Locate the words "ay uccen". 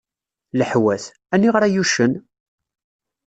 1.63-2.13